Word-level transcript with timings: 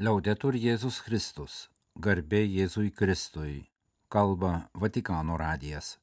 Liaudetur 0.00 0.56
Jėzus 0.56 1.02
Kristus, 1.04 1.68
garbė 2.00 2.38
Jėzui 2.46 2.88
Kristui, 2.96 3.66
kalba 4.08 4.70
Vatikano 4.72 5.36
radijas. 5.36 5.98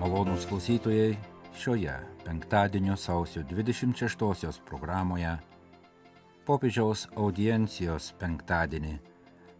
Malonūs 0.00 0.48
klausytojai, 0.48 1.12
šioje 1.52 1.98
penktadienio 2.24 2.96
sausio 2.96 3.44
26 3.52 4.64
programoje 4.64 5.36
popiežiaus 6.48 7.04
audiencijos 7.20 8.14
penktadienį 8.16 8.96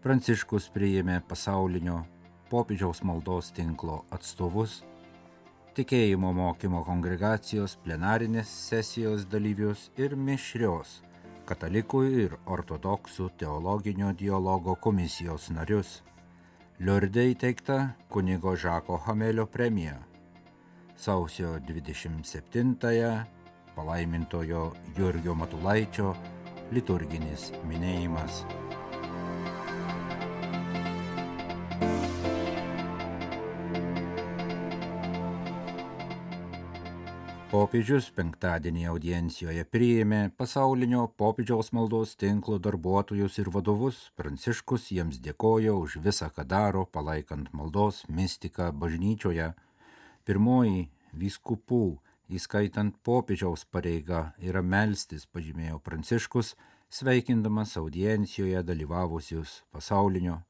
Pranciškus 0.01 0.71
priėmė 0.73 1.21
pasaulinio 1.29 2.05
popiežiaus 2.49 3.03
maldos 3.03 3.53
tinklo 3.53 4.05
atstovus, 4.15 4.79
tikėjimo 5.79 6.33
mokymo 6.35 6.81
kongregacijos 6.83 7.77
plenarinės 7.85 8.49
sesijos 8.67 9.21
dalyvius 9.31 9.85
ir 9.95 10.17
mišrios 10.19 10.97
katalikų 11.47 12.01
ir 12.23 12.35
ortodoksų 12.51 13.29
teologinio 13.39 14.11
dialogo 14.13 14.75
komisijos 14.83 15.47
narius. 15.55 16.01
Liurdė 16.83 17.29
įteikta 17.31 17.77
kunigo 18.11 18.57
Žako 18.59 18.99
Hamelio 19.07 19.47
premija. 19.47 19.95
Sausio 20.99 21.55
27-ąją 21.69 23.13
palaimintojo 23.75 24.65
Jurgio 24.97 25.35
Matulaičio 25.41 26.11
liturginis 26.75 27.53
minėjimas. 27.71 28.43
Popiežius 37.49 38.11
penktadienį 38.13 38.83
audiencijoje 38.91 39.63
priėmė 39.73 40.19
pasaulinio 40.37 41.07
popiežiaus 41.17 41.71
maldos 41.73 42.11
tinklo 42.21 42.59
darbuotojus 42.61 43.39
ir 43.41 43.49
vadovus. 43.49 44.03
Pranciškus 44.13 44.85
jiems 44.93 45.17
dėkojo 45.25 45.79
už 45.81 45.95
visą, 46.05 46.29
ką 46.29 46.45
daro, 46.45 46.85
palaikant 46.85 47.49
maldos 47.49 48.03
mistiką 48.05 48.69
bažnyčioje. 48.83 49.49
Pirmoji 50.29 50.85
vyskupų, 51.17 51.97
įskaitant 52.29 53.01
popiežiaus 53.01 53.65
pareiga, 53.65 54.27
yra 54.37 54.61
melstis, 54.61 55.25
pažymėjo 55.25 55.81
Pranciškus, 55.81 56.53
sveikindamas 56.93 57.79
audiencijoje 57.81 58.61
dalyvavusius 58.61 59.63
pasaulinio 59.73 60.43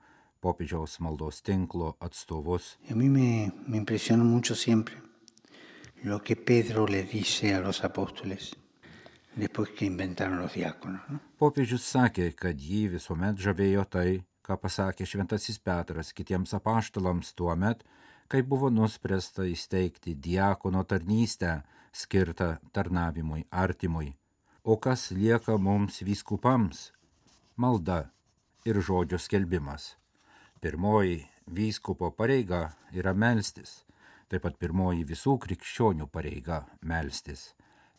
popiežiaus 0.44 1.00
maldos 1.00 1.40
tinklo 1.40 1.96
atstovus. 2.04 2.76
A 2.92 2.94
mí 2.94 3.08
me, 3.08 3.54
me 3.68 3.78
impresiona 3.80 4.28
mucho 4.28 4.52
siempre 4.52 5.00
lo 6.04 6.22
que 6.24 6.36
Pedro 6.36 6.88
le 6.88 7.04
dice 7.04 7.54
a 7.54 7.60
los 7.60 7.84
apóstoles 7.84 8.56
después 9.36 9.70
que 9.70 9.86
inventaron 9.86 10.40
los 10.40 10.54
diáconos. 10.54 11.02
¿no? 11.10 11.20
Popiežius 11.40 11.86
sakė, 11.88 12.32
kad 12.36 12.60
jį 12.60 12.90
visuomet 12.96 13.40
žavėjo 13.40 13.86
tai, 13.88 14.22
ką 14.44 14.58
pasakė 14.60 15.08
šventasis 15.08 15.60
Petras 15.64 16.12
kitiems 16.16 16.54
apaštalams 16.58 17.34
tuo 17.38 17.56
met, 17.56 17.84
kai 18.28 18.42
buvo 18.44 18.70
nuspręsta 18.70 19.48
įsteigti 19.48 20.16
diakono 20.16 20.84
tarnystę 20.84 21.62
skirtą 21.94 22.58
tarnavimui 22.76 23.46
artimui. 23.52 24.14
O 24.64 24.78
kas 24.78 25.10
lieka 25.12 25.58
mums 25.58 26.04
vyskupams? 26.04 26.90
Malda 27.56 28.10
ir 28.68 28.82
žodžio 28.84 29.20
skelbimas. 29.20 29.96
Pirmoji 30.60 31.24
vyskupo 31.48 32.12
pareiga 32.12 32.68
yra 32.92 33.16
melstis 33.16 33.80
taip 34.30 34.46
pat 34.46 34.58
pirmoji 34.62 35.06
visų 35.10 35.38
krikščionių 35.42 36.08
pareiga- 36.14 36.66
melstis. 36.90 37.54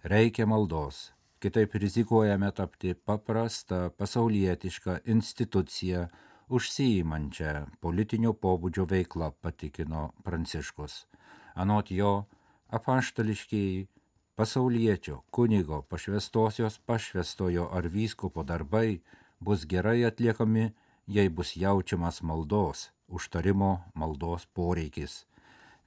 Reikia 0.05 0.47
maldos, 0.47 1.13
kitaip 1.41 1.75
rizikuojame 1.75 2.53
tapti 2.53 2.95
paprastą 2.95 3.91
pasaulietišką 3.91 5.01
instituciją 5.05 6.09
užsijimančią 6.51 7.67
politinio 7.81 8.33
pobūdžio 8.33 8.87
veiklą, 8.91 9.33
patikino 9.43 10.13
Pranciškus. 10.25 11.07
Anot 11.55 11.91
jo, 11.91 12.27
apaštališkiai 12.69 13.87
pasaulietčio, 14.35 15.23
kunigo, 15.31 15.83
pašvestosios, 15.83 16.79
pašvestojo 16.87 17.69
ar 17.73 17.89
vyskupo 17.89 18.43
darbai 18.43 19.01
bus 19.41 19.67
gerai 19.67 20.05
atliekami, 20.05 20.71
jei 21.07 21.29
bus 21.29 21.57
jaučiamas 21.57 22.23
maldos, 22.23 22.91
užtarimo 23.09 23.73
maldos 23.95 24.47
poreikis. 24.47 25.25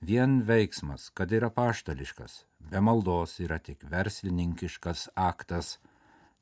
Vien 0.04 0.42
veiksmas, 0.44 1.08
kad 1.16 1.32
yra 1.32 1.48
paštališkas, 1.50 2.42
be 2.60 2.80
maldos 2.84 3.38
yra 3.40 3.56
tik 3.64 3.86
verslininkiškas 3.88 5.06
aktas. 5.16 5.78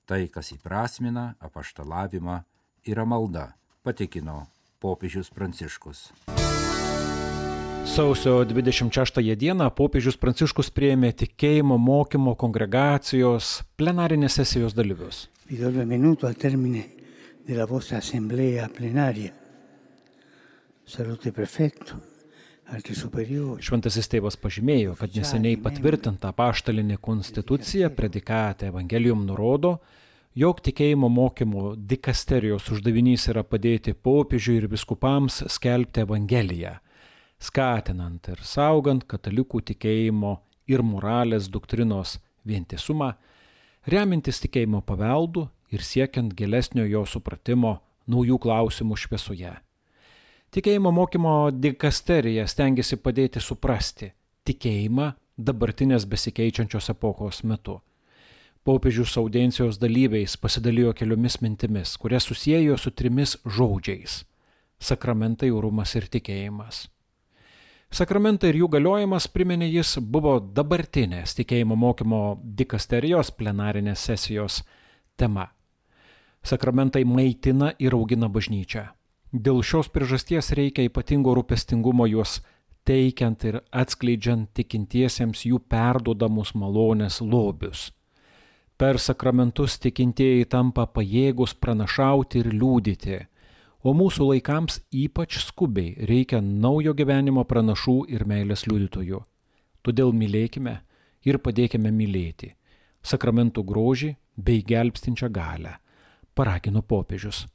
Tai, 0.10 0.24
kas 0.34 0.50
įprasmina 0.56 1.36
apaštalavimą, 1.46 2.40
yra 2.90 3.06
malda, 3.06 3.52
patikino 3.86 4.48
popiežius 4.82 5.30
Pranciškus. 5.30 6.08
Sausio 7.86 8.42
26 8.50 9.22
dieną 9.38 9.70
popiežius 9.78 10.18
Pranciškus 10.18 10.74
prieėmė 10.74 11.14
tikėjimo 11.22 11.78
mokymo 11.78 12.34
kongregacijos 12.34 13.60
plenarinės 13.78 14.42
sesijos 14.42 14.74
dalyvius. 14.74 15.28
Vi 15.46 15.62
do 15.62 15.70
il 15.70 15.78
benvenuto 15.78 16.26
al 16.26 16.34
termine 16.34 16.88
della 17.46 17.70
vostra 17.70 18.02
assemblea 18.02 18.72
plenaria. 18.74 19.36
Salute 20.86 21.30
superiori. 21.30 22.11
Šventasis 22.72 24.08
tėvas 24.08 24.38
pažymėjo, 24.40 24.94
kad 25.00 25.16
neseniai 25.18 25.58
patvirtinta 25.60 26.32
paštalinė 26.36 26.96
konstitucija 27.04 27.90
predikate 27.92 28.70
Evangelijum 28.72 29.26
nurodo, 29.28 29.74
jog 30.40 30.62
tikėjimo 30.64 31.10
mokymo 31.12 31.74
dikasterijos 31.76 32.70
uždavinys 32.72 33.28
yra 33.34 33.44
padėti 33.44 33.92
popiežiui 33.94 34.62
ir 34.62 34.68
biskupams 34.72 35.42
skelbti 35.52 36.06
Evangeliją, 36.06 36.78
skatinant 37.44 38.30
ir 38.32 38.44
saugant 38.48 39.04
katalikų 39.04 39.64
tikėjimo 39.74 40.38
ir 40.72 40.84
moralės 40.86 41.50
doktrinos 41.52 42.20
vientisumą, 42.48 43.12
remintis 43.84 44.40
tikėjimo 44.46 44.80
paveldu 44.88 45.50
ir 45.76 45.84
siekiant 45.84 46.32
gilesnio 46.38 46.88
jo 46.88 47.04
supratimo 47.04 47.82
naujų 48.08 48.40
klausimų 48.48 48.96
šviesoje. 49.04 49.52
Tikėjimo 50.52 50.92
mokymo 50.92 51.34
dikasterija 51.56 52.44
stengiasi 52.44 52.98
padėti 53.00 53.40
suprasti 53.40 54.10
tikėjimą 54.44 55.06
dabartinės 55.40 56.04
besikeičiančios 56.12 56.92
epochos 56.92 57.40
metu. 57.48 57.78
Popiežius 58.68 59.16
audiencijos 59.22 59.80
dalyviais 59.80 60.36
pasidalijo 60.36 60.92
keliomis 60.92 61.40
mintimis, 61.40 61.96
kurias 61.96 62.28
susijėjo 62.28 62.76
su 62.78 62.92
trimis 62.92 63.38
žodžiais- 63.46 64.26
sakramentai, 64.90 65.54
orumas 65.56 65.96
ir 65.96 66.10
tikėjimas. 66.12 66.90
Sakramentai 67.90 68.50
ir 68.50 68.56
jų 68.56 68.70
galiojimas, 68.76 69.32
priminė 69.32 69.72
jis, 69.72 69.98
buvo 70.00 70.40
dabartinės 70.42 71.34
tikėjimo 71.40 71.78
mokymo 71.78 72.42
dikasterijos 72.44 73.32
plenarinės 73.32 74.00
sesijos 74.00 74.64
tema. 75.16 75.48
Sakramentai 76.44 77.06
maitina 77.06 77.74
ir 77.80 77.94
augina 77.94 78.28
bažnyčią. 78.28 78.90
Dėl 79.32 79.62
šios 79.64 79.88
priežasties 79.88 80.52
reikia 80.58 80.84
ypatingo 80.90 81.34
rūpestingumo 81.38 82.08
juos 82.12 82.42
teikiant 82.88 83.44
ir 83.48 83.62
atskleidžiant 83.72 84.50
tikintiesiems 84.58 85.46
jų 85.48 85.62
perdodamus 85.72 86.54
malonės 86.56 87.22
lobius. 87.22 87.90
Per 88.76 89.00
sakramentus 89.00 89.78
tikintieji 89.80 90.48
tampa 90.52 90.88
pajėgus 90.90 91.54
pranašauti 91.54 92.42
ir 92.42 92.50
liūdyti, 92.52 93.20
o 93.86 93.94
mūsų 93.96 94.32
laikams 94.34 94.82
ypač 94.92 95.38
skubiai 95.46 96.08
reikia 96.10 96.42
naujo 96.42 96.94
gyvenimo 96.98 97.46
pranašų 97.48 97.98
ir 98.12 98.26
meilės 98.26 98.66
liudytojų. 98.68 99.22
Todėl 99.82 100.12
mylėkime 100.12 100.82
ir 101.24 101.40
padėkime 101.40 101.94
mylėti 101.94 102.56
sakramentų 103.02 103.64
grožį 103.66 104.12
bei 104.38 104.62
gelbstinčią 104.66 105.30
galę, 105.34 105.78
paragino 106.36 106.82
popiežius. 106.82 107.46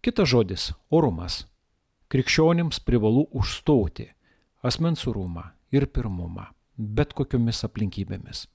Kitas 0.00 0.28
žodis- 0.32 0.72
orumas. 0.96 1.44
Krikščionims 2.08 2.78
privalu 2.80 3.26
užstoti 3.36 4.06
asmens 4.64 5.04
orumą 5.06 5.42
ir 5.72 5.84
pirmumą, 5.86 6.46
bet 6.78 7.12
kokiomis 7.12 7.60
aplinkybėmis. 7.68 8.46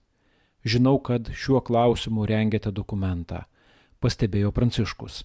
Žinau, 0.65 0.97
kad 1.03 1.30
šiuo 1.30 1.62
klausimu 1.62 2.25
rengiate 2.25 2.71
dokumentą, 2.71 3.44
pastebėjo 4.01 4.51
Pranciškus. 4.51 5.24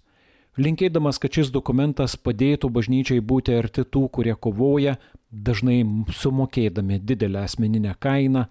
Linkėdamas, 0.58 1.19
kad 1.19 1.32
šis 1.32 1.50
dokumentas 1.50 2.17
padėtų 2.17 2.69
bažnyčiai 2.69 3.25
būti 3.25 3.56
arti 3.56 3.81
tų, 3.88 4.11
kurie 4.12 4.37
kovoja, 4.37 4.99
dažnai 5.32 5.81
sumokėdami 6.20 7.00
didelę 7.00 7.46
asmeninę 7.49 7.96
kainą, 7.99 8.44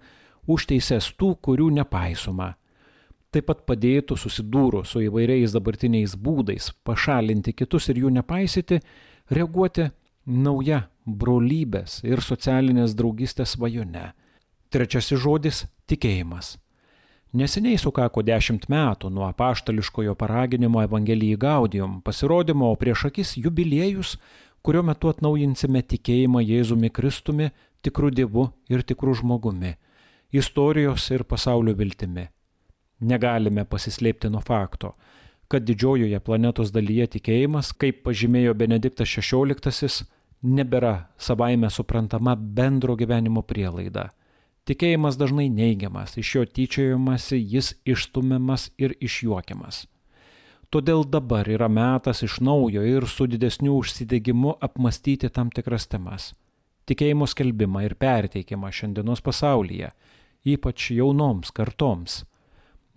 už 0.48 0.66
teises 0.66 1.14
tų, 1.14 1.36
kurių 1.38 1.70
nepaisoma 1.70 2.56
taip 3.30 3.46
pat 3.50 3.64
padėtų 3.66 4.16
susidūrus 4.18 4.94
su 4.94 5.04
įvairiais 5.06 5.52
dabartiniais 5.54 6.16
būdais 6.16 6.72
pašalinti 6.84 7.52
kitus 7.52 7.88
ir 7.88 8.02
jų 8.04 8.14
nepaisyti, 8.18 8.80
reaguoti 9.30 9.90
nauja 10.26 10.88
brolybės 11.06 12.00
ir 12.04 12.22
socialinės 12.22 12.94
draugystės 12.98 13.56
svajone, 13.56 14.10
Trečiasis 14.70 15.18
žodis- 15.18 15.64
tikėjimas. 15.90 16.56
Neseniai 17.34 17.78
sukako 17.78 18.22
dešimt 18.22 18.68
metų 18.70 19.10
nuo 19.10 19.24
apaštališkojo 19.26 20.14
paraginimo 20.14 20.82
Evangelijai 20.82 21.36
Gaudijom 21.36 22.02
pasirodymo, 22.02 22.70
o 22.70 22.76
prieš 22.76 23.04
akis 23.08 23.34
jubiliejus, 23.36 24.16
kurio 24.62 24.82
metu 24.82 25.08
atnaujinsime 25.08 25.82
tikėjimą 25.82 26.42
Jėzumi 26.46 26.90
Kristumi, 26.90 27.50
tikrų 27.82 28.10
dievu 28.14 28.52
ir 28.68 28.82
tikrų 28.82 29.14
žmogumi, 29.22 29.74
istorijos 30.30 31.10
ir 31.10 31.24
pasaulio 31.24 31.74
viltimi. 31.74 32.28
Negalime 33.00 33.64
pasislėpti 33.64 34.28
nuo 34.28 34.42
fakto, 34.44 34.94
kad 35.48 35.64
didžiojoje 35.64 36.20
planetos 36.20 36.70
dalyje 36.70 37.06
tikėjimas, 37.16 37.72
kaip 37.72 38.02
pažymėjo 38.04 38.52
Benediktas 38.54 39.08
XVI, 39.08 40.04
nebėra 40.42 40.92
savaime 41.18 41.70
suprantama 41.72 42.36
bendro 42.36 42.96
gyvenimo 42.96 43.42
prielaida. 43.42 44.10
Tikėjimas 44.68 45.16
dažnai 45.16 45.48
neigiamas, 45.48 46.14
iš 46.20 46.34
jo 46.36 46.44
tyčiojamasi, 46.44 47.40
jis 47.40 47.72
išstumiamas 47.88 48.68
ir 48.78 48.94
išjuokiamas. 49.00 49.86
Todėl 50.70 51.02
dabar 51.02 51.48
yra 51.50 51.66
metas 51.66 52.22
iš 52.22 52.38
naujo 52.46 52.84
ir 52.86 53.08
su 53.10 53.26
didesniu 53.26 53.80
užsidegimu 53.80 54.54
apmastyti 54.62 55.32
tam 55.34 55.50
tikras 55.50 55.88
temas. 55.90 56.30
Tikėjimo 56.86 57.26
skelbimą 57.26 57.82
ir 57.88 57.96
perteikimą 57.98 58.70
šiandienos 58.70 59.24
pasaulyje, 59.24 59.90
ypač 60.46 60.92
jaunoms 60.94 61.50
kartoms 61.56 62.20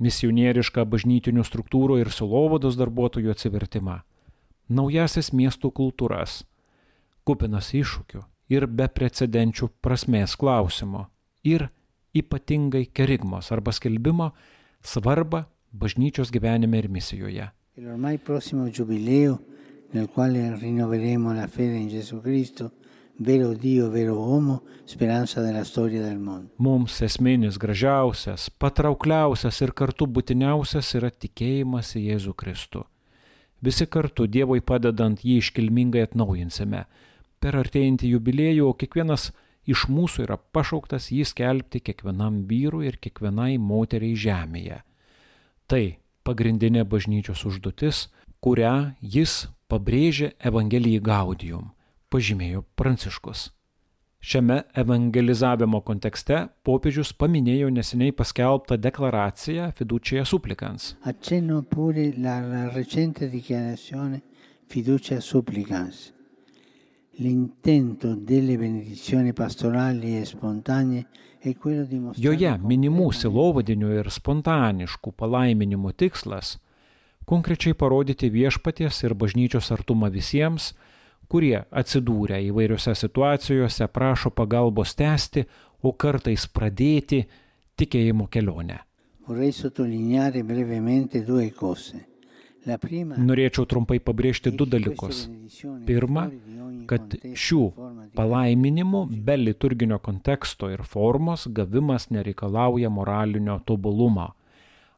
misionierišką 0.02 0.86
bažnytinių 0.90 1.46
struktūrų 1.46 2.00
ir 2.02 2.12
silovados 2.14 2.78
darbuotojų 2.80 3.34
atsivertimą, 3.34 4.02
naujasis 4.70 5.32
miestų 5.36 5.72
kultūras, 5.76 6.44
kupinas 7.28 7.74
iššūkių 7.76 8.24
ir 8.54 8.68
beprecedenčių 8.68 9.70
prasmės 9.84 10.36
klausimo 10.40 11.08
ir 11.44 11.70
ypatingai 12.14 12.86
kerigmos 12.94 13.52
arba 13.52 13.74
skelbimo 13.74 14.32
svarbą 14.84 15.46
bažnyčios 15.74 16.32
gyvenime 16.32 16.84
ir 16.84 16.90
misijoje. 16.90 17.50
El 17.78 17.90
ormai 17.96 18.18
prossimo 18.18 18.68
giubileo, 18.70 19.40
nel 19.94 20.08
quale 20.08 20.56
rinnoveremo 20.60 21.34
la 21.34 21.48
fede 21.48 21.78
in 21.78 21.90
Gesù 21.90 22.22
Cristo, 22.22 22.72
vero 23.20 23.54
Dio, 23.54 23.90
vero 23.90 24.18
uomo, 24.18 24.64
speranza 24.86 25.42
della 25.42 25.64
storia 25.64 26.02
del 26.02 26.20
mondo. 26.20 26.50
Mums 26.58 27.02
esminis 27.02 27.58
gražiausias, 27.58 28.50
patraukliausias 28.50 29.62
ir 29.62 29.74
kartu 29.74 30.08
būtiniausias 30.08 30.94
yra 30.98 31.12
tikėjimas 31.12 31.94
į 31.98 32.08
Jėzų 32.10 32.34
Kristų. 32.34 32.84
Visi 33.64 33.88
kartu 33.88 34.28
Dievui 34.28 34.62
padedant 34.62 35.22
jį 35.24 35.38
iškilmingai 35.40 36.04
atnaujinsime. 36.04 36.84
Per 37.40 37.56
artėjantį 37.56 38.16
jubiliejų, 38.16 38.72
kiekvienas 38.80 39.30
iš 39.70 39.86
mūsų 39.88 40.26
yra 40.26 40.38
pašauktas 40.38 41.12
jį 41.14 41.24
skelbti 41.28 41.80
kiekvienam 41.80 42.44
vyrui 42.50 42.90
ir 42.90 42.98
kiekvienai 43.00 43.56
moteriai 43.60 44.18
žemėje. 44.20 44.82
Tai 45.68 45.84
pagrindinė 46.28 46.84
bažnyčios 46.84 47.46
užduotis, 47.48 48.10
kurią 48.44 48.96
jis 49.00 49.46
pabrėžė 49.72 50.34
Evangelijai 50.44 51.00
Gaudijum 51.04 51.72
pažymėjo 52.14 52.64
Pranciškus. 52.78 53.50
Šiame 54.24 54.62
evangelizavimo 54.80 55.82
kontekste 55.84 56.46
popiežius 56.64 57.10
paminėjo 57.20 57.68
neseniai 57.76 58.14
paskelbtą 58.16 58.78
deklaraciją 58.80 59.66
Fiducia 59.76 60.24
Supplicans. 60.24 60.94
Accenno 61.10 61.64
pure 61.68 62.06
la, 62.16 62.38
la 62.40 62.70
recente 62.70 63.28
dichiarazione 63.28 64.22
Fiducia 64.72 65.20
Supplicans. 65.20 66.14
L'intento 67.20 68.16
delle 68.16 68.56
benedizioni 68.58 69.34
pastorali 69.34 70.18
e 70.18 70.24
spontanee 70.26 71.06
è 71.40 71.56
quello 71.58 71.84
di 71.84 72.00
mostrare. 72.00 72.24
Joje 72.24 72.56
minimų 72.64 73.10
silovadinių 73.14 73.92
ir 74.00 74.10
spontaniškų 74.10 75.14
palaiminimų 75.20 75.92
tikslas- 76.00 76.56
konkrečiai 77.32 77.76
parodyti 77.76 78.32
viešpaties 78.32 79.04
ir 79.04 79.14
bažnyčios 79.14 79.70
artumą 79.76 80.10
visiems, 80.10 80.72
kurie 81.34 81.64
atsidūrę 81.74 82.38
įvairiose 82.52 82.94
situacijose 82.94 83.88
prašo 83.90 84.30
pagalbos 84.30 84.94
tęsti, 85.00 85.48
o 85.82 85.92
kartais 85.98 86.46
pradėti 86.48 87.24
tikėjimo 87.80 88.30
kelionę. 88.30 88.84
Norėčiau 92.64 93.66
trumpai 93.68 93.98
pabrėžti 94.00 94.54
du 94.56 94.68
dalykus. 94.70 95.26
Pirma, 95.88 96.30
kad 96.88 97.18
šių 97.46 97.64
palaiminimų 98.16 99.04
be 99.26 99.36
liturginio 99.42 100.00
konteksto 100.04 100.70
ir 100.72 100.86
formos 100.88 101.48
gavimas 101.50 102.08
nereikalauja 102.14 102.94
moralinio 102.94 103.58
tobulumo. 103.68 104.30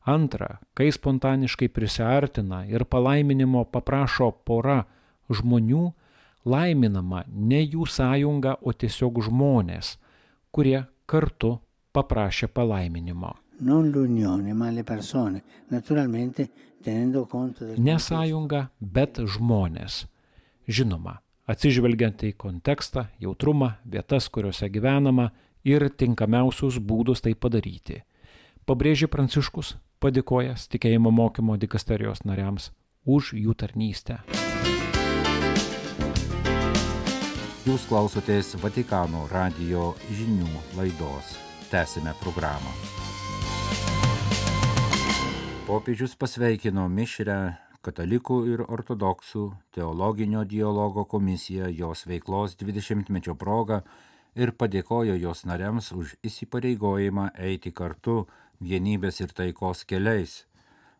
Antra, 0.05 0.59
kai 0.77 0.91
spontaniškai 0.93 1.71
prisartina 1.73 2.65
ir 2.69 2.85
palaiminimo 2.85 3.65
paprašo 3.73 4.29
pora 4.45 4.83
žmonių, 5.33 5.87
laiminama 6.45 7.23
ne 7.27 7.61
jų 7.63 7.87
sąjunga, 7.89 8.57
o 8.61 8.73
tiesiog 8.73 9.21
žmonės, 9.27 9.95
kurie 10.51 10.85
kartu 11.05 11.57
paprašė 11.95 12.47
palaiminimo. 12.47 13.33
Ne 17.77 17.97
sąjunga, 17.99 18.67
bet 18.79 19.21
žmonės. 19.35 20.05
Žinoma, 20.67 21.19
atsižvelgiant 21.47 22.25
į 22.25 22.33
kontekstą, 22.41 23.07
jautrumą, 23.21 23.75
vietas, 23.85 24.29
kuriuose 24.29 24.69
gyvenama 24.69 25.29
ir 25.65 25.87
tinkamiausius 25.89 26.81
būdus 26.81 27.23
tai 27.25 27.35
padaryti. 27.35 28.01
Pabrėžė 28.65 29.07
Pranciškus, 29.13 29.75
padėkojęs 30.01 30.67
tikėjimo 30.73 31.13
mokymo 31.13 31.57
dikasterijos 31.61 32.25
nariams 32.25 32.71
už 33.05 33.35
jų 33.37 33.53
tarnystę. 33.61 34.44
Jūs 37.65 37.87
klausotės 37.89 38.51
Vatikano 38.61 39.23
radio 39.31 39.87
žinių 40.13 40.59
laidos. 40.77 41.31
Tęsime 41.71 42.11
programą. 42.19 42.69
Popiežius 45.65 46.13
pasveikino 46.13 46.83
mišrę 46.93 47.39
katalikų 47.81 48.37
ir 48.51 48.61
ortodoksų 48.67 49.47
teologinio 49.73 50.45
dialogo 50.45 51.07
komisiją 51.09 51.71
jos 51.73 52.05
veiklos 52.05 52.53
20-mečio 52.61 53.33
progą 53.33 53.81
ir 54.37 54.53
padėkojo 54.53 55.17
jos 55.17 55.41
nariams 55.49 55.89
už 55.89 56.13
įsipareigojimą 56.21 57.31
eiti 57.49 57.73
kartu 57.73 58.27
vienybės 58.61 59.23
ir 59.25 59.33
taikos 59.33 59.87
keliais. 59.89 60.43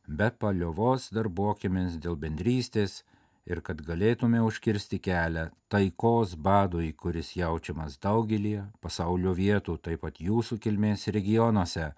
Be 0.09 0.33
paliovos 0.33 1.11
darbuokimės 1.13 2.01
dėl 2.01 2.17
bendrystės, 2.17 3.03
ir 3.45 3.61
kad 3.61 3.81
galėtume 3.85 4.41
užkirsti 4.41 4.99
kelią 5.05 5.49
taikos 5.69 6.33
badui, 6.47 6.91
kuris 6.93 7.35
jaučiamas 7.37 7.99
daugelį 8.01 8.55
pasaulio 8.81 9.35
vietų, 9.37 9.77
taip 9.85 10.01
pat 10.05 10.21
jūsų 10.21 10.57
kilmės 10.63 11.07
regionuose, 11.13 11.91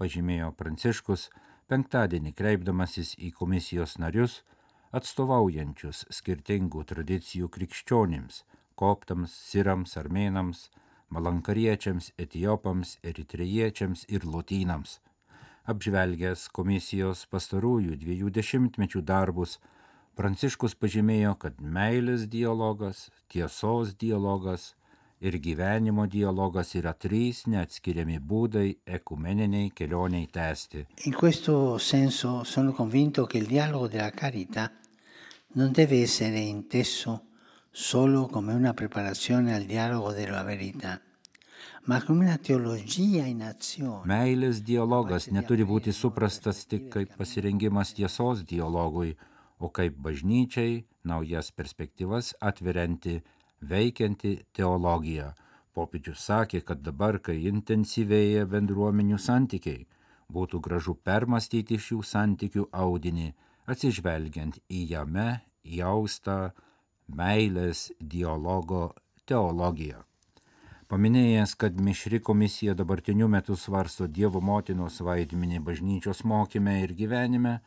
pažymėjo 0.00 0.52
Pranciškus, 0.58 1.28
penktadienį 1.72 2.34
kreipdamasis 2.36 3.14
į 3.16 3.32
komisijos 3.38 3.96
narius, 4.02 4.40
atstovaujančius 4.92 6.04
skirtingų 6.10 6.84
tradicijų 6.92 7.48
krikščionims- 7.56 8.44
koptams, 8.80 9.32
sirams, 9.50 9.96
armėnams, 9.96 10.68
malankariečiams, 11.10 12.12
etijopams, 12.18 12.98
eritrejiečiams 13.02 14.04
ir 14.08 14.24
lotynams. 14.24 14.98
Apžvelgęs 15.68 16.48
komisijos 16.56 17.26
pastarųjų 17.30 17.96
dviejų 18.02 18.30
dešimtmečių 18.38 19.02
darbus, 19.04 19.58
Pranciškus 20.18 20.74
pažymėjo, 20.74 21.36
kad 21.38 21.60
meilės 21.60 22.26
dialogas, 22.28 23.08
tiesos 23.30 23.94
dialogas 23.96 24.74
ir 25.20 25.36
gyvenimo 25.38 26.06
dialogas 26.08 26.74
yra 26.74 26.92
trys 26.96 27.44
neatskiriami 27.46 28.18
būdai 28.18 28.68
ekumeniniai 28.98 29.70
kelioniai 29.76 30.26
tęsti. 30.32 30.86
In 31.06 31.14
questo 31.14 31.78
senso 31.78 32.44
sono 32.44 32.72
convinto 32.72 33.26
che 33.26 33.38
il 33.38 33.46
dialogo 33.46 33.88
della 33.88 34.10
carità 34.10 34.70
non 35.52 35.72
deve 35.72 36.00
essere 36.02 36.38
inteso 36.38 37.26
solo 37.70 38.26
come 38.26 38.52
una 38.54 38.74
preparazione 38.74 39.54
al 39.54 39.64
dialogo 39.64 40.12
della 40.12 40.42
verità. 40.42 41.00
Meilės 44.10 44.60
dialogas 44.64 45.26
neturi 45.32 45.64
būti 45.64 45.92
suprastas 45.96 46.66
tik 46.68 46.90
kaip 46.92 47.16
pasirengimas 47.16 47.94
tiesos 47.96 48.44
dialogui, 48.44 49.16
o 49.60 49.68
kaip 49.68 49.98
bažnyčiai 50.06 50.80
naujas 51.04 51.52
perspektyvas 51.52 52.32
atverianti 52.40 53.20
veikianti 53.60 54.34
teologija. 54.56 55.34
Popiežius 55.76 56.24
sakė, 56.26 56.64
kad 56.66 56.82
dabar, 56.82 57.20
kai 57.22 57.36
intensyvėja 57.52 58.46
bendruomenių 58.50 59.20
santykiai, 59.20 59.86
būtų 60.32 60.60
gražu 60.64 60.96
permastyti 60.96 61.78
šių 61.78 62.00
santykių 62.06 62.66
audinį, 62.72 63.30
atsižvelgiant 63.70 64.58
į 64.68 64.84
jame 64.94 65.28
jaustą 65.62 66.38
meilės 67.06 67.90
dialogo 68.00 68.90
teologiją. 69.26 70.04
Paminėjęs, 70.90 71.54
kad 71.54 71.76
mišri 71.78 72.18
komisija 72.18 72.74
dabartiniu 72.74 73.28
metu 73.30 73.54
svarsto 73.54 74.08
Dievo 74.10 74.40
motinos 74.42 74.96
vaidmenį 75.06 75.60
bažnyčios 75.68 76.24
mokyme 76.26 76.80
ir 76.82 76.96
gyvenime, 76.98 77.60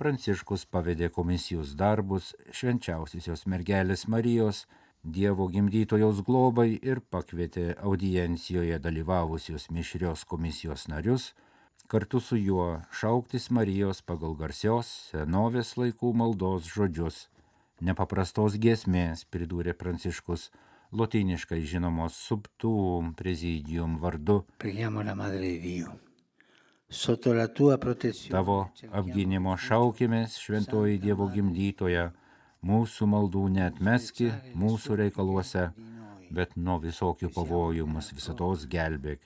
Pranciškus 0.00 0.62
pavedė 0.72 1.10
komisijos 1.12 1.74
darbus 1.76 2.30
švenčiausiosios 2.56 3.42
mergelės 3.52 4.06
Marijos 4.08 4.62
Dievo 5.16 5.46
gimdytojos 5.52 6.22
globai 6.24 6.70
ir 6.92 7.02
pakvietė 7.12 7.66
audiencijoje 7.90 8.78
dalyvavusios 8.80 9.68
mišrios 9.76 10.24
komisijos 10.32 10.86
narius 10.88 11.30
kartu 11.90 12.20
su 12.20 12.40
juo 12.40 12.80
šauktis 12.96 13.50
Marijos 13.50 14.00
pagal 14.00 14.36
garsios 14.40 14.96
senovės 15.12 15.76
laikų 15.76 16.16
maldos 16.16 16.68
žodžius. 16.72 17.24
Nepaprastos 17.84 18.56
giesmės, 18.62 19.24
pridūrė 19.28 19.76
Pranciškus, 19.76 20.50
lotyniškai 20.96 21.60
žinomos 21.60 22.16
subtum 22.28 23.12
prezidium 23.20 24.00
vardu. 24.00 24.46
Preghiamo 24.64 25.04
la 25.04 25.16
Madre 25.18 25.58
di 25.58 25.58
Dio. 25.66 26.00
Tavo 28.30 28.64
apginimo 28.90 29.54
šaukimės, 29.54 30.34
šventoji 30.42 30.98
Dievo 31.02 31.28
gimdytoja, 31.30 32.08
mūsų 32.66 33.06
maldų 33.14 33.44
neatmeski 33.54 34.30
mūsų 34.58 34.98
reikaluose, 35.04 35.68
bet 36.34 36.56
nuo 36.56 36.80
visokių 36.82 37.30
pavojų 37.34 37.86
mus 37.86 38.10
visados 38.14 38.66
gelbėk, 38.70 39.22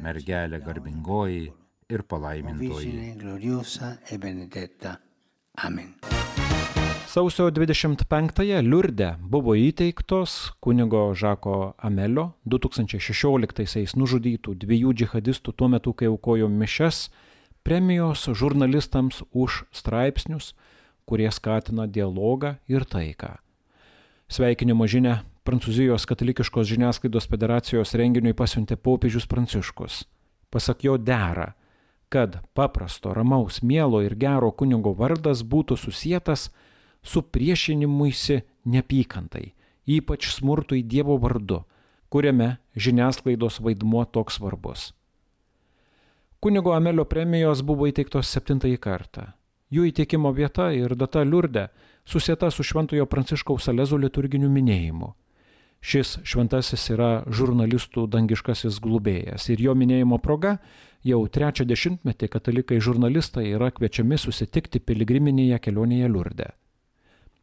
mergelė 0.00 0.62
garbingoji 0.64 1.52
ir 1.92 2.02
palaimintoji. 2.08 2.96
Amen. 5.62 5.94
Sausio 7.12 7.50
25-ąją 7.50 8.62
Liurde 8.62 9.16
buvo 9.20 9.52
įteiktos 9.54 10.52
kunigo 10.60 11.12
Žako 11.14 11.74
Amelio 11.76 12.30
2016-aisiais 12.48 13.92
nužudytų 14.00 14.54
dviejų 14.56 14.94
džihadistų 14.96 15.52
tuo 15.52 15.68
metu, 15.68 15.92
kai 15.92 16.08
aukojo 16.08 16.48
mišes, 16.48 17.10
premijos 17.68 18.24
žurnalistams 18.32 19.20
už 19.28 19.58
straipsnius, 19.76 20.54
kurie 21.04 21.28
skatina 21.28 21.84
dialogą 21.84 22.54
ir 22.64 22.88
taiką. 22.88 23.36
Sveikinimo 24.32 24.88
žinia 24.88 25.20
Prancūzijos 25.44 26.08
katalikiškos 26.08 26.64
žiniasklaidos 26.72 27.28
federacijos 27.28 27.92
renginiui 27.92 28.32
pasiuntė 28.32 28.80
popiežius 28.80 29.28
Pranciškus. 29.28 30.06
Pasak 30.48 30.88
jo 30.88 30.96
dera, 30.96 31.52
kad 32.08 32.40
paprasto, 32.56 33.12
ramaus, 33.12 33.60
mielo 33.60 34.00
ir 34.00 34.16
gero 34.16 34.48
kunigo 34.48 34.96
vardas 34.96 35.44
būtų 35.44 35.76
susijęs 35.76 36.48
su 37.02 37.22
priešinimuisi 37.22 38.40
neapykantai, 38.64 39.52
ypač 39.86 40.30
smurtui 40.34 40.82
Dievo 40.82 41.18
vardu, 41.18 41.62
kuriame 42.08 42.56
žiniasklaidos 42.76 43.60
vaidmuo 43.60 44.04
toks 44.04 44.38
svarbus. 44.38 44.92
Kunigo 46.42 46.72
Amelio 46.74 47.04
premijos 47.04 47.62
buvo 47.62 47.86
įteiktos 47.86 48.30
septintąjį 48.34 48.78
kartą. 48.82 49.28
Jų 49.72 49.86
įteikimo 49.88 50.32
vieta 50.34 50.72
ir 50.74 50.94
data 50.98 51.22
Liurde 51.24 51.68
susieta 52.04 52.50
su 52.50 52.64
Šventojo 52.66 53.06
Pranciškaus 53.06 53.68
Alezo 53.70 53.96
liturginiu 53.96 54.50
minėjimu. 54.50 55.12
Šis 55.82 56.18
šventasis 56.22 56.84
yra 56.94 57.24
žurnalistų 57.26 58.04
dangiškasis 58.10 58.78
glūbėjas 58.82 59.48
ir 59.50 59.62
jo 59.64 59.74
minėjimo 59.74 60.18
proga 60.22 60.56
jau 61.02 61.22
trečią 61.26 61.66
dešimtmetį 61.66 62.28
katalikai 62.30 62.78
žurnalistai 62.78 63.48
yra 63.56 63.70
kviečiami 63.74 64.18
susitikti 64.18 64.78
piligriminėje 64.78 65.58
kelionėje 65.64 66.10
Liurde. 66.12 66.52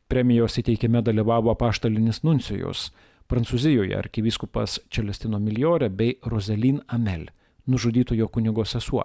Premijos 0.09 0.55
įteikime 0.57 1.03
dalyvavo 1.05 1.53
paštalinis 1.53 2.23
nuncijus 2.25 2.87
Prancūzijoje 3.29 3.93
arkivyskupas 3.93 4.79
Čelestino 4.89 5.37
Miljorė 5.37 5.91
bei 5.93 6.15
Roselin 6.25 6.79
Amel, 6.89 7.27
nužudytojo 7.69 8.25
kunigo 8.33 8.65
sesuo. 8.65 9.03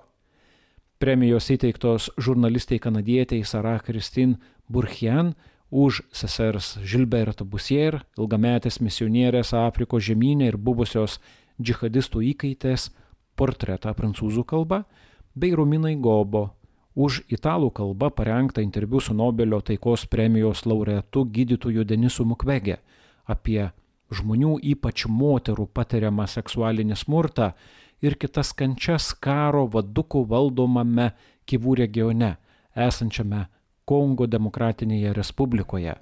Premijos 0.96 1.50
įteiktos 1.52 2.08
žurnalistai 2.16 2.78
kanadietei 2.80 3.44
Sara 3.44 3.74
Kristin 3.84 4.38
Burchian 4.72 5.34
už 5.68 6.00
sesers 6.08 6.78
Gilbert 6.80 7.44
Busier, 7.44 8.00
ilgametės 8.16 8.80
misionierės 8.80 9.52
Afrikos 9.60 10.08
žemynė 10.08 10.54
ir 10.54 10.56
buvusios 10.56 11.18
džihadistų 11.60 12.24
įkaitės 12.32 12.88
portretą 13.36 13.92
prancūzų 13.92 14.48
kalba, 14.48 14.86
bei 15.36 15.52
Ruminai 15.52 15.98
Gobo 16.00 16.54
už 16.94 17.22
italų 17.28 17.70
kalbą 17.74 18.10
parengtą 18.10 18.62
interviu 18.62 19.00
su 19.00 19.14
Nobelio 19.14 19.60
taikos 19.60 20.06
premijos 20.06 20.64
laureatu 20.66 21.24
gydytoju 21.24 21.84
Denisu 21.84 22.24
Mukwege 22.24 22.78
apie 23.26 23.72
žmonių, 24.14 24.58
ypač 24.62 25.06
moterų 25.10 25.66
patiriamą 25.74 26.26
seksualinį 26.30 26.96
smurtą 26.96 27.52
ir 28.04 28.16
kitas 28.20 28.52
kančias 28.52 29.12
karo 29.14 29.66
vadukų 29.66 30.24
valdomame 30.28 31.12
Kivų 31.44 31.74
regione, 31.82 32.36
esančiame 32.72 33.46
Kongo 33.84 34.26
demokratinėje 34.26 35.12
Respublikoje. 35.12 35.92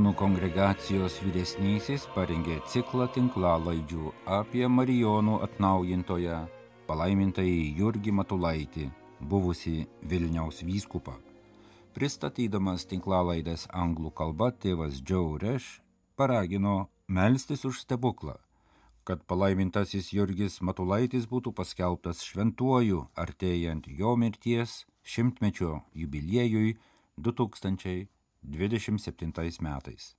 Marijonų 0.00 0.16
kongregacijos 0.16 1.18
vyresnysis 1.20 2.06
parengė 2.14 2.54
ciklą 2.72 3.04
tinklalaidžių 3.12 4.12
apie 4.24 4.64
Marijonų 4.64 5.34
atnaujintoją, 5.44 6.38
palaimintąjį 6.88 7.74
Jurgį 7.76 8.14
Matulaitį, 8.16 8.86
buvusi 9.20 9.84
Vilniaus 10.00 10.62
vyskupą. 10.64 11.18
Pristatydamas 11.92 12.86
tinklalaidės 12.88 13.66
anglų 13.76 14.14
kalba 14.16 14.48
tėvas 14.56 15.02
Joe 15.04 15.36
Reš 15.36 15.82
paragino 16.16 16.88
melstis 17.06 17.66
už 17.68 17.82
stebuklą, 17.84 18.38
kad 19.04 19.26
palaimintasis 19.28 20.14
Jurgis 20.16 20.62
Matulaitis 20.62 21.28
būtų 21.28 21.52
paskelbtas 21.52 22.24
šventuoju 22.24 23.04
artėjant 23.20 23.84
jo 24.00 24.16
mirties 24.16 24.86
šimtmečio 25.04 25.82
jubiliejui 25.92 26.78
2000. 27.20 28.08
27 28.42 29.60
metais. 29.60 30.14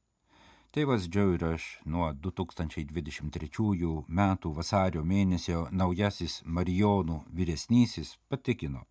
Tėvas 0.72 1.10
Džiau 1.12 1.34
ir 1.36 1.44
aš 1.44 1.64
nuo 1.84 2.06
2023 2.16 4.06
metų 4.08 4.52
vasario 4.56 5.02
mėnesio 5.04 5.66
naujasis 5.72 6.38
Marijonų 6.46 7.18
vyresnysis 7.36 8.14
patikino, 8.32 8.86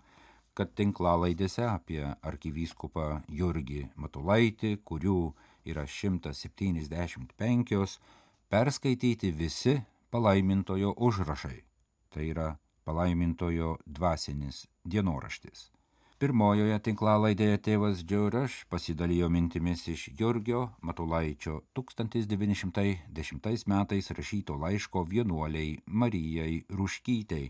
kad 0.52 0.74
tinklalaidėse 0.76 1.64
apie 1.64 2.02
arkivyskupą 2.20 3.22
Jurgį 3.32 3.86
Matulaitį, 3.96 4.76
kurių 4.84 5.32
yra 5.64 5.86
175, 5.88 7.98
perskaityti 8.52 9.32
visi 9.32 9.78
palaimintojo 10.10 10.92
užrašai. 10.98 11.64
Tai 12.12 12.28
yra 12.28 12.48
palaimintojo 12.84 13.78
dvasinis 13.86 14.66
dienoraštis. 14.84 15.70
Pirmojoje 16.20 16.76
tinklalaidėje 16.84 17.58
tėvas 17.64 18.00
Džiauraš 18.04 18.54
pasidalijo 18.68 19.30
mintimis 19.32 19.86
iš 19.88 20.02
Jurgio 20.18 20.66
Matulaičio 20.84 21.54
1910 21.78 23.64
metais 23.72 24.10
rašyto 24.18 24.58
laiško 24.60 25.04
vienuoliai 25.14 25.78
Marijai 25.86 26.58
Ruškytei. 26.68 27.46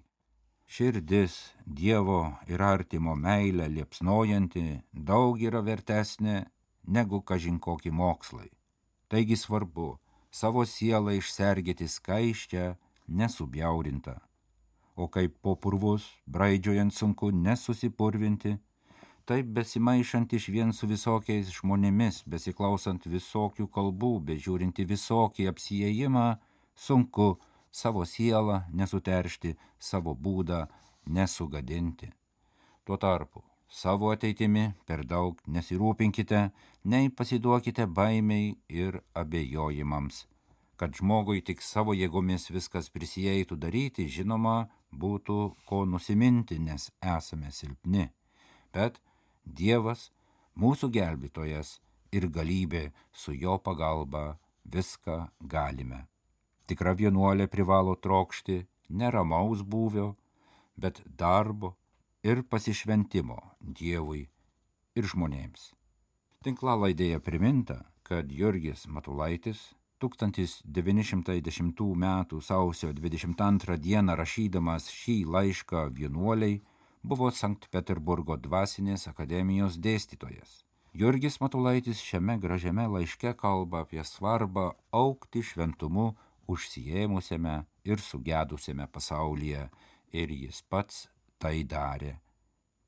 Širdis 0.70 1.40
Dievo 1.66 2.20
ir 2.46 2.62
artimo 2.62 3.16
meilę 3.18 3.66
liepsnojanti 3.74 4.64
daug 4.92 5.42
yra 5.42 5.66
vertesnė 5.66 6.38
negu 6.86 7.24
kažinkokį 7.26 7.90
mokslai. 7.90 8.52
Taigi 9.10 9.34
svarbu 9.34 9.96
savo 10.30 10.62
sielą 10.62 11.18
išsergėti 11.18 11.90
skaiščią, 11.90 12.74
nesubjaurintą 13.18 14.20
o 15.00 15.08
kaip 15.08 15.36
po 15.42 15.56
purvus, 15.56 16.04
braidžiojant 16.26 16.94
sunku 16.94 17.30
nesusipurvinti, 17.32 18.56
taip 19.28 19.52
besimaišant 19.56 20.32
iš 20.36 20.48
vien 20.54 20.72
su 20.76 20.88
visokiais 20.90 21.52
žmonėmis, 21.56 22.22
besiklausant 22.28 23.06
visokių 23.06 23.68
kalbų, 23.76 24.12
bežiūrinti 24.30 24.86
visokį 24.92 25.48
apsijėjimą, 25.52 26.26
sunku 26.86 27.28
savo 27.70 28.04
sielą 28.04 28.64
nesuteršti, 28.72 29.54
savo 29.78 30.14
būdą 30.14 30.66
nesugadinti. 31.06 32.10
Tuo 32.84 32.96
tarpu 32.96 33.44
savo 33.70 34.10
ateitimi 34.10 34.72
per 34.86 35.04
daug 35.06 35.38
nesirūpinkite, 35.46 36.50
nei 36.84 37.10
pasiduokite 37.10 37.86
baimiai 37.86 38.56
ir 38.68 39.00
abejojimams. 39.14 40.26
Kad 40.76 40.96
žmogui 40.96 41.42
tik 41.44 41.62
savo 41.62 41.94
jėgomis 41.94 42.48
viskas 42.50 42.88
prisijeitų 42.90 43.56
daryti, 43.60 44.08
žinoma, 44.08 44.70
būtų 44.92 45.38
ko 45.66 45.84
nusiminti, 45.86 46.58
nes 46.58 46.90
esame 47.00 47.50
silpni. 47.52 48.10
Bet 48.72 49.00
Dievas, 49.44 50.10
mūsų 50.54 50.90
gelbėtojas 50.94 51.78
ir 52.12 52.28
galybė 52.28 52.90
su 53.12 53.34
jo 53.34 53.58
pagalba 53.58 54.38
viską 54.64 55.30
galime. 55.40 56.06
Tikra 56.66 56.94
vienuolė 56.94 57.48
privalo 57.50 57.96
trokšti 57.96 58.64
neramaus 58.90 59.62
būvio, 59.62 60.14
bet 60.76 61.02
darbo, 61.18 61.74
ir 62.22 62.42
pasišventimo 62.44 63.38
Dievui 63.60 64.26
ir 64.96 65.06
žmonėms. 65.08 65.70
Tinklalaidėje 66.44 67.20
priminta, 67.24 67.80
kad 68.04 68.30
Jurgis 68.32 68.86
Matulaitis 68.88 69.70
1910 70.00 71.24
m. 71.94 72.06
sausio 72.40 72.92
22 72.92 73.76
d. 73.76 74.16
rašydamas 74.22 74.88
šį 74.88 75.16
laišką 75.34 75.84
vienuoliai 75.92 76.62
buvo 77.02 77.30
Sankt 77.30 77.68
Peterburgo 77.70 78.36
dvasinės 78.36 79.08
akademijos 79.12 79.76
dėstytojas. 79.76 80.64
Jurgis 80.92 81.38
Matulaitis 81.40 82.00
šiame 82.02 82.38
gražiame 82.42 82.88
laiške 82.88 83.34
kalba 83.38 83.84
apie 83.84 84.02
svarbą 84.04 84.72
aukti 84.90 85.44
šventumu 85.44 86.14
užsijėmusiame 86.50 87.60
ir 87.86 88.02
sugedusiame 88.02 88.88
pasaulyje 88.90 89.68
ir 90.12 90.34
jis 90.34 90.64
pats 90.68 91.06
tai 91.38 91.62
darė. 91.62 92.16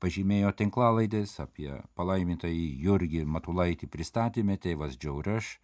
Pažymėjo 0.03 0.51
tinklalaidės 0.59 1.37
apie 1.39 1.71
palaimintąjį 1.95 2.65
Jurgį 2.83 3.23
Matulaitį 3.23 3.87
pristatymę 3.87 4.57
tėvas 4.59 4.97
Džiauraš, 4.99 5.59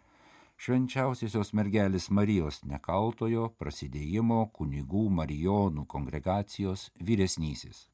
švenčiausiosios 0.60 1.54
mergelės 1.56 2.10
Marijos 2.12 2.58
nekaltojo 2.68 3.46
prasidėjimo 3.62 4.42
kunigų 4.58 5.06
Marijonų 5.20 5.86
kongregacijos 5.88 6.90
vyresnysis. 7.00 7.86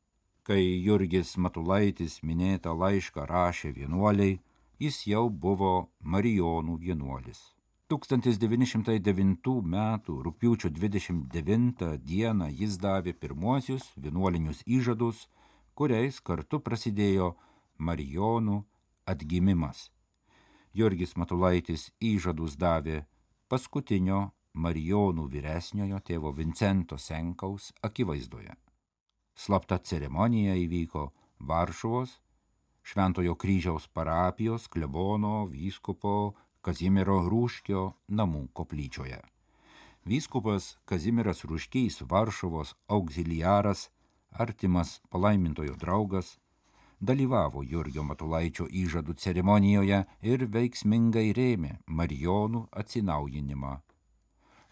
Kai 0.45 0.61
Jurgis 0.87 1.35
Matulaitis 1.37 2.17
minėtą 2.25 2.73
laišką 2.73 3.27
rašė 3.29 3.71
vienuoliai, 3.77 4.39
jis 4.81 4.97
jau 5.05 5.29
buvo 5.29 5.91
Marijonų 6.01 6.79
vienuolis. 6.81 7.51
1909 7.93 9.61
m. 9.61 9.77
rūpiučio 10.25 10.73
29 10.73 11.97
d. 12.01 12.49
jis 12.49 12.77
davė 12.81 13.13
pirmuosius 13.13 13.91
vienuolinius 13.95 14.63
įžadus, 14.65 15.27
kuriais 15.77 16.17
kartu 16.19 16.59
prasidėjo 16.59 17.35
Marijonų 17.77 18.63
atgimimas. 19.05 19.91
Jurgis 20.75 21.13
Matulaitis 21.15 21.87
įžadus 22.03 22.57
davė 22.59 23.05
paskutinio 23.47 24.33
Marijonų 24.59 25.29
vyresniojo 25.31 26.01
tėvo 26.03 26.33
Vincento 26.35 26.97
Senkaus 26.99 27.69
akivaizdoje. 27.79 28.51
Slapta 29.35 29.77
ceremonija 29.79 30.55
įvyko 30.59 31.05
Varšuvos, 31.39 32.17
Šventojo 32.85 33.37
kryžiaus 33.39 33.87
parapijos 33.87 34.67
klebono 34.67 35.45
vyskupo 35.49 36.35
Kazimiero 36.61 37.21
Rūškio 37.23 37.85
namų 38.11 38.49
koplyčioje. 38.53 39.21
Vyskupas 40.05 40.75
Kazimieras 40.85 41.45
Rūškys 41.47 42.03
Varšuvos 42.03 42.75
auxiliaras, 42.91 43.87
artimas 44.29 44.99
palaimintojo 45.09 45.79
draugas, 45.79 46.35
dalyvavo 46.99 47.63
Jurgio 47.63 48.03
Matulaičio 48.03 48.67
įžadų 48.67 49.13
ceremonijoje 49.19 50.05
ir 50.21 50.45
veiksmingai 50.51 51.33
rėmė 51.35 51.79
Marijonų 51.87 52.67
atsinaujinimą. 52.71 53.81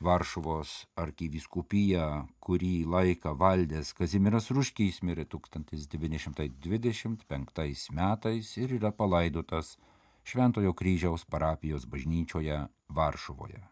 Varšuvos 0.03 0.83
arkiviskupija, 0.99 2.27
kurį 2.43 2.83
laiką 2.85 3.37
valdęs 3.39 3.93
Kazimieras 3.95 4.51
Ruškys 4.51 4.99
mirė 5.07 5.23
1925 5.31 7.91
metais 7.95 8.57
ir 8.57 8.73
yra 8.79 8.91
palaidotas 8.91 9.77
Šventojo 10.23 10.73
kryžiaus 10.73 11.25
parapijos 11.25 11.85
bažnyčioje 11.85 12.67
Varšuvoje. 12.89 13.63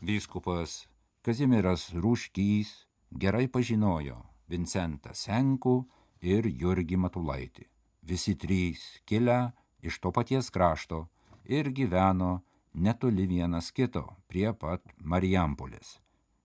Vyskupas 0.00 0.86
Kazimieras 1.24 1.92
Rūškys 1.92 2.68
gerai 3.10 3.48
pažinojo 3.52 4.24
Vincentą 4.48 5.10
Senkų 5.12 5.84
ir 6.22 6.46
Jurgį 6.46 6.98
Matulaitį. 7.04 7.66
Visi 8.02 8.34
trys 8.34 9.00
kilę 9.06 9.52
iš 9.82 10.00
to 10.00 10.12
paties 10.12 10.50
krašto 10.50 11.06
ir 11.44 11.70
gyveno 11.70 12.42
netoli 12.74 13.26
vienas 13.26 13.70
kito 13.72 14.04
prie 14.28 14.52
pat 14.52 14.82
Marijampolės. 14.98 15.98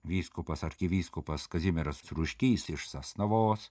Vyskupas 0.04 0.64
arkivyskupas 0.64 1.48
Kazimieras 1.48 2.02
Rūškys 2.12 2.68
iš 2.74 2.88
Sasnavos, 2.90 3.70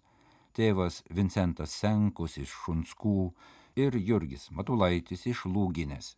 tėvas 0.53 1.03
Vincentas 1.13 1.75
Senkus 1.77 2.39
iš 2.41 2.49
Šunskų, 2.63 3.33
ir 3.75 3.97
Jurgis 3.97 4.51
Matulaitis 4.51 5.25
iš 5.25 5.45
Lūginės. 5.49 6.15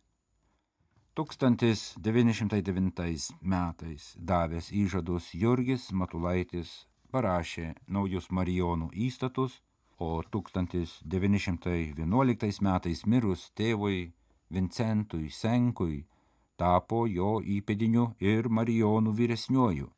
1909 1.16 3.32
metais 3.40 4.14
davęs 4.16 4.72
įžadus 4.72 5.32
Jurgis 5.32 5.92
Matulaitis 5.92 6.86
parašė 7.12 7.74
naujus 7.88 8.30
Marijonų 8.30 8.90
įstatus, 8.92 9.62
o 9.98 10.22
1911 10.22 12.62
metais 12.62 13.06
mirus 13.06 13.50
tėvui 13.56 14.12
Vincentui 14.52 15.30
Senkui 15.30 16.06
tapo 16.56 17.06
jo 17.06 17.40
įpėdiniu 17.40 18.14
ir 18.20 18.48
Marijonų 18.48 19.12
vyresniuoju. 19.16 19.90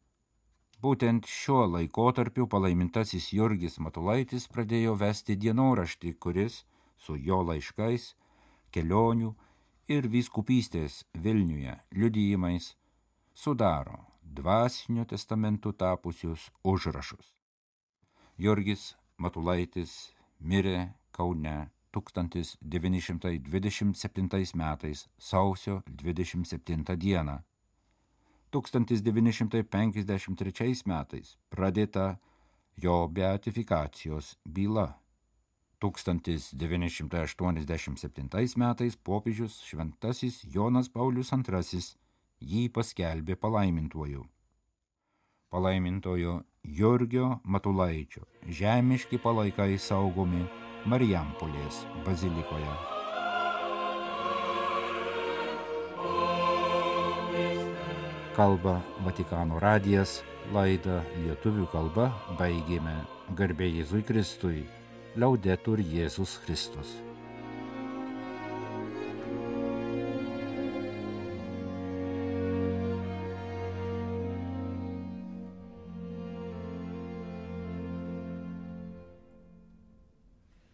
Būtent 0.83 1.27
šiuo 1.27 1.67
laikotarpiu 1.67 2.47
palaimintasis 2.47 3.33
Jurgis 3.35 3.79
Matulaitis 3.83 4.47
pradėjo 4.47 4.95
vesti 4.99 5.37
dienoraštį, 5.37 6.15
kuris 6.23 6.65
su 6.99 7.17
jo 7.17 7.43
laiškais, 7.43 8.15
kelionių 8.71 9.35
ir 9.91 10.09
vyskupystės 10.13 11.05
Vilniuje 11.15 11.75
liudijimais 11.99 12.77
sudaro 13.35 13.99
dvasiniu 14.23 15.05
testamentu 15.05 15.73
tapusius 15.73 16.51
užrašus. 16.63 17.35
Jurgis 18.39 18.95
Matulaitis 19.19 20.15
mirė 20.39 20.95
Kaune 21.11 21.75
1927 21.91 24.55
metais 24.55 25.09
sausio 25.19 25.83
27 25.89 26.97
dieną. 26.97 27.43
1953 28.55 30.83
metais 30.87 31.37
pradėta 31.51 32.19
jo 32.77 33.09
beatifikacijos 33.09 34.39
byla 34.45 35.01
1987 35.81 38.57
metais 38.57 38.97
popiežius 38.97 39.63
šventasis 39.63 40.45
Jonas 40.55 40.89
Paulius 40.89 41.33
II 41.33 41.81
jį 42.41 42.69
paskelbė 42.71 43.37
palaimintuoju. 43.37 44.27
Palaimintojo 45.51 46.45
Jurgio 46.77 47.39
Matulaičio 47.45 48.27
žemiški 48.45 49.19
palaikai 49.25 49.79
saugomi 49.81 50.43
Marijampolės 50.89 51.81
bazilikoje. 52.05 52.75
Kalba 58.37 58.77
Vatikano 59.07 59.59
radijas, 59.65 60.21
laidą 60.53 61.01
lietuvių 61.25 61.67
kalba 61.73 62.11
baigėme 62.39 62.95
garbė 63.41 63.73
Jėzui 63.81 64.05
Kristui 64.07 64.65
Liaudetur 65.17 65.81
Jėzus 65.81 66.39
Kristus. 66.45 66.99